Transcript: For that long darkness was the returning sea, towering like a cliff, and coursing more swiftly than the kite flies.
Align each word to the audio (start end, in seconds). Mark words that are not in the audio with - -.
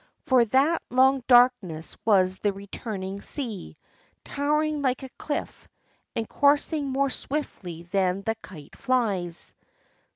For 0.25 0.45
that 0.45 0.81
long 0.89 1.23
darkness 1.27 1.95
was 2.05 2.39
the 2.39 2.51
returning 2.51 3.21
sea, 3.21 3.77
towering 4.25 4.81
like 4.81 5.03
a 5.03 5.09
cliff, 5.09 5.67
and 6.15 6.27
coursing 6.27 6.87
more 6.89 7.11
swiftly 7.11 7.83
than 7.83 8.23
the 8.23 8.33
kite 8.41 8.75
flies. 8.75 9.53